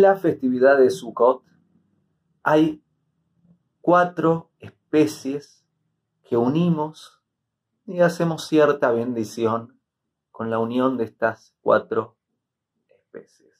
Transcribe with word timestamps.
la 0.00 0.16
festividad 0.16 0.78
de 0.78 0.90
Sukkot 0.90 1.44
hay 2.42 2.82
cuatro 3.80 4.50
especies 4.58 5.64
que 6.22 6.36
unimos 6.36 7.22
y 7.86 8.00
hacemos 8.00 8.46
cierta 8.46 8.90
bendición 8.92 9.80
con 10.30 10.50
la 10.50 10.58
unión 10.58 10.96
de 10.96 11.04
estas 11.04 11.54
cuatro 11.60 12.16
especies. 12.86 13.54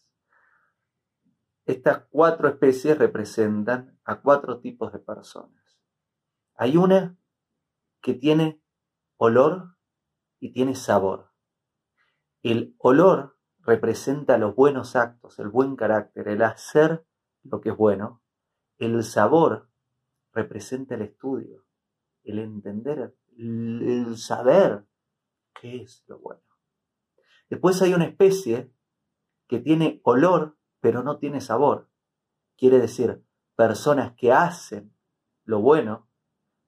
Estas 1.64 2.04
cuatro 2.11 2.48
especies 2.48 2.98
representan 2.98 3.98
a 4.05 4.20
cuatro 4.20 4.61
tipos 4.61 4.93
de 4.93 4.99
personas. 4.99 5.79
Hay 6.55 6.77
una 6.77 7.16
que 8.00 8.14
tiene 8.14 8.63
olor 9.16 9.77
y 10.41 10.52
tiene 10.52 10.75
sabor. 10.75 11.32
El 12.43 12.75
olor 12.79 13.38
representa 13.68 14.39
los 14.39 14.57
buenos 14.57 14.96
actos, 14.96 15.39
el 15.39 15.49
buen 15.49 15.77
carácter, 15.77 16.27
el 16.29 16.40
hacer 16.40 17.04
lo 17.43 17.61
que 17.61 17.68
es 17.68 17.77
bueno. 17.77 18.22
El 18.79 19.04
sabor 19.04 19.68
representa 20.32 20.94
el 20.94 21.03
estudio, 21.03 21.67
el 22.25 22.39
entender, 22.39 23.14
el 23.36 24.17
saber 24.17 24.86
qué 25.61 25.82
es 25.82 26.03
lo 26.07 26.18
bueno. 26.18 26.41
Después 27.50 27.82
hay 27.82 27.93
una 27.93 28.07
especie 28.07 28.72
que 29.46 29.58
tiene 29.58 30.00
olor 30.03 30.57
pero 30.80 31.03
no 31.03 31.19
tiene 31.19 31.43
sabor. 31.43 31.91
Quiere 32.56 32.78
decir, 32.78 33.22
personas 33.55 34.14
que 34.14 34.33
hacen 34.33 34.94
lo 35.44 35.61
bueno, 35.61 36.08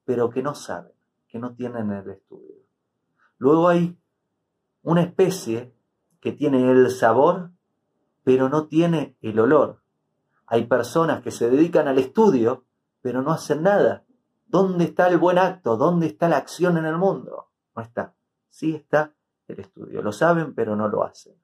pero 0.05 0.29
que 0.29 0.43
no 0.43 0.55
saben, 0.55 0.93
que 1.29 1.39
no 1.39 1.55
tienen 1.55 1.93
el 1.93 2.11
estudio. 2.11 2.67
Luego 3.39 3.69
hay 3.69 3.97
una 4.83 5.03
especie 5.03 5.73
que 6.21 6.33
tiene 6.33 6.71
el 6.71 6.91
sabor, 6.91 7.51
pero 8.25 8.49
no 8.49 8.67
tiene 8.67 9.17
el 9.21 9.39
olor. 9.41 9.83
Hay 10.47 10.67
personas 10.67 11.23
que 11.23 11.31
se 11.31 11.49
dedican 11.49 11.89
al 11.89 11.99
estudio, 11.99 12.65
pero 13.01 13.23
no 13.23 13.33
hacen 13.33 13.63
nada. 13.63 14.05
¿Dónde 14.47 14.85
está 14.85 15.09
el 15.09 15.19
buen 15.19 15.39
acto? 15.39 15.77
¿Dónde 15.77 16.07
está 16.07 16.29
la 16.29 16.37
acción 16.37 16.77
en 16.77 16.87
el 16.87 16.97
mundo? 16.97 17.51
No 17.75 17.83
está. 17.83 18.15
Sí 18.49 18.75
está 18.75 19.15
el 19.47 19.61
estudio. 19.61 20.03
Lo 20.03 20.13
saben, 20.13 20.55
pero 20.55 20.77
no 20.77 20.89
lo 20.89 21.05
hacen. 21.05 21.35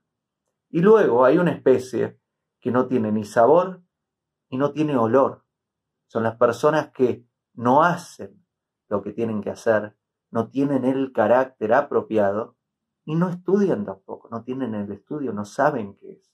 Y 0.70 0.80
luego 0.80 1.24
hay 1.24 1.38
una 1.38 1.52
especie 1.52 2.18
que 2.60 2.70
no 2.70 2.86
tiene 2.86 3.12
ni 3.12 3.24
sabor 3.24 3.80
y 4.48 4.56
no 4.56 4.72
tiene 4.72 4.96
olor. 4.96 5.44
Son 6.08 6.24
las 6.24 6.36
personas 6.36 6.90
que 6.90 7.24
no 7.54 7.82
hacen 7.82 8.44
lo 8.88 9.02
que 9.02 9.12
tienen 9.12 9.40
que 9.40 9.50
hacer, 9.50 9.96
no 10.30 10.48
tienen 10.48 10.84
el 10.84 11.12
carácter 11.12 11.72
apropiado 11.72 12.55
y 13.06 13.14
no 13.14 13.30
estudian 13.30 13.86
tampoco, 13.86 14.28
no 14.28 14.42
tienen 14.42 14.74
el 14.74 14.90
estudio, 14.92 15.32
no 15.32 15.44
saben 15.44 15.94
qué 15.94 16.12
es. 16.12 16.32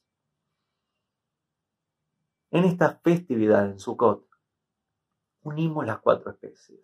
En 2.51 2.65
esta 2.65 2.97
festividad 2.97 3.67
en 3.67 3.79
Sukkot 3.79 4.27
unimos 5.43 5.87
las 5.87 6.01
cuatro 6.01 6.33
especies. 6.33 6.81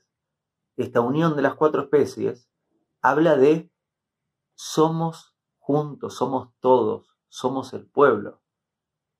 Esta 0.76 1.00
unión 1.00 1.34
de 1.34 1.42
las 1.42 1.54
cuatro 1.54 1.82
especies 1.82 2.48
habla 3.00 3.36
de 3.36 3.72
somos 4.54 5.34
juntos, 5.58 6.14
somos 6.14 6.50
todos, 6.60 7.16
somos 7.28 7.72
el 7.72 7.86
pueblo 7.86 8.40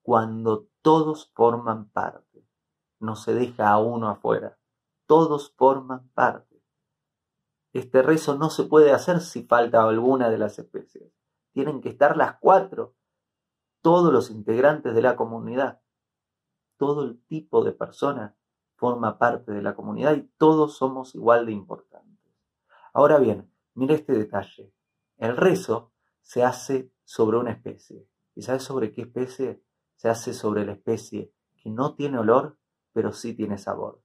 cuando 0.02 0.68
todos 0.82 1.30
forman 1.34 1.88
parte. 1.90 2.46
No 2.98 3.16
se 3.16 3.34
deja 3.34 3.70
a 3.70 3.78
uno 3.78 4.08
afuera. 4.08 4.58
Todos 5.06 5.52
forman 5.56 6.08
parte. 6.14 6.47
Este 7.72 8.02
rezo 8.02 8.36
no 8.36 8.50
se 8.50 8.64
puede 8.64 8.92
hacer 8.92 9.20
si 9.20 9.44
falta 9.44 9.82
alguna 9.82 10.30
de 10.30 10.38
las 10.38 10.58
especies. 10.58 11.12
Tienen 11.52 11.80
que 11.80 11.88
estar 11.88 12.16
las 12.16 12.38
cuatro. 12.38 12.94
Todos 13.80 14.12
los 14.12 14.30
integrantes 14.30 14.94
de 14.94 15.02
la 15.02 15.16
comunidad. 15.16 15.80
Todo 16.76 17.04
el 17.04 17.22
tipo 17.26 17.64
de 17.64 17.72
persona 17.72 18.36
forma 18.76 19.18
parte 19.18 19.52
de 19.52 19.62
la 19.62 19.74
comunidad 19.74 20.14
y 20.14 20.22
todos 20.38 20.76
somos 20.76 21.14
igual 21.14 21.46
de 21.46 21.52
importantes. 21.52 22.32
Ahora 22.92 23.18
bien, 23.18 23.52
mire 23.74 23.94
este 23.94 24.12
detalle. 24.12 24.72
El 25.16 25.36
rezo 25.36 25.92
se 26.22 26.44
hace 26.44 26.92
sobre 27.04 27.38
una 27.38 27.50
especie. 27.50 28.08
¿Y 28.34 28.42
sabes 28.42 28.62
sobre 28.62 28.92
qué 28.92 29.02
especie? 29.02 29.62
se 29.98 30.08
hace 30.08 30.32
sobre 30.32 30.64
la 30.64 30.72
especie 30.72 31.32
que 31.60 31.70
no 31.70 31.96
tiene 31.96 32.18
olor, 32.18 32.56
pero 32.92 33.12
sí 33.12 33.34
tiene 33.34 33.58
sabor, 33.58 34.00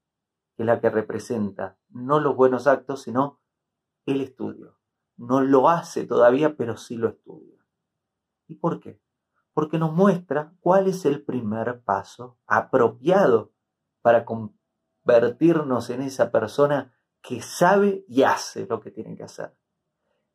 que 0.55 0.63
es 0.63 0.65
la 0.67 0.81
que 0.81 0.89
representa 0.89 1.77
no 1.89 2.19
los 2.19 2.35
buenos 2.35 2.65
actos, 2.65 3.03
sino 3.03 3.39
el 4.05 4.21
estudio. 4.21 4.77
No 5.17 5.41
lo 5.41 5.69
hace 5.69 6.05
todavía, 6.05 6.55
pero 6.57 6.77
sí 6.77 6.95
lo 6.95 7.09
estudia. 7.09 7.59
¿Y 8.47 8.55
por 8.55 8.79
qué? 8.79 8.99
Porque 9.53 9.77
nos 9.77 9.93
muestra 9.93 10.53
cuál 10.59 10.87
es 10.87 11.05
el 11.05 11.23
primer 11.23 11.81
paso 11.81 12.37
apropiado 12.47 13.51
para 14.01 14.25
convertirnos 14.25 15.89
en 15.89 16.01
esa 16.01 16.31
persona 16.31 16.93
que 17.21 17.41
sabe 17.41 18.03
y 18.07 18.23
hace 18.23 18.65
lo 18.67 18.79
que 18.79 18.91
tiene 18.91 19.15
que 19.15 19.23
hacer. 19.23 19.55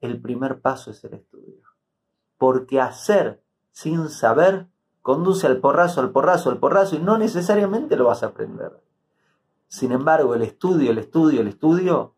El 0.00 0.20
primer 0.22 0.60
paso 0.60 0.90
es 0.90 1.04
el 1.04 1.14
estudio. 1.14 1.62
Porque 2.38 2.80
hacer 2.80 3.42
sin 3.72 4.08
saber 4.08 4.68
conduce 5.02 5.46
al 5.46 5.58
porrazo, 5.58 6.00
al 6.00 6.10
porrazo, 6.10 6.50
al 6.50 6.58
porrazo 6.58 6.96
y 6.96 7.00
no 7.00 7.18
necesariamente 7.18 7.96
lo 7.96 8.06
vas 8.06 8.22
a 8.22 8.26
aprender. 8.26 8.72
Sin 9.68 9.92
embargo, 9.92 10.34
el 10.34 10.42
estudio, 10.42 10.90
el 10.90 10.98
estudio, 10.98 11.42
el 11.42 11.48
estudio, 11.48 12.14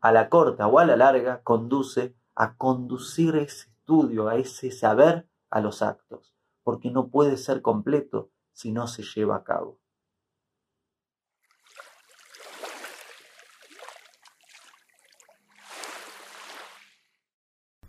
a 0.00 0.12
la 0.12 0.28
corta 0.28 0.66
o 0.66 0.78
a 0.78 0.84
la 0.84 0.96
larga, 0.96 1.42
conduce 1.42 2.14
a 2.34 2.56
conducir 2.56 3.36
ese 3.36 3.68
estudio, 3.68 4.28
a 4.28 4.36
ese 4.36 4.70
saber 4.70 5.28
a 5.50 5.60
los 5.60 5.82
actos, 5.82 6.34
porque 6.62 6.90
no 6.90 7.08
puede 7.08 7.36
ser 7.36 7.62
completo 7.62 8.30
si 8.52 8.72
no 8.72 8.86
se 8.86 9.02
lleva 9.02 9.36
a 9.36 9.44
cabo. 9.44 9.80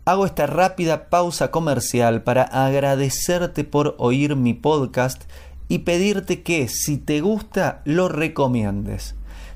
Hago 0.06 0.26
esta 0.26 0.46
rápida 0.46 1.08
pausa 1.08 1.52
comercial 1.52 2.24
para 2.24 2.42
agradecerte 2.42 3.62
por 3.62 3.94
oír 3.98 4.34
mi 4.34 4.54
podcast 4.54 5.30
y 5.68 5.80
pedirte 5.80 6.42
que 6.42 6.66
si 6.66 6.98
te 6.98 7.20
gusta 7.20 7.82
lo 7.84 8.08
recomiendes. 8.08 9.14